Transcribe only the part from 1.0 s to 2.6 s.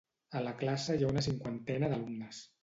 hi ha una cinquantena d'alumnes.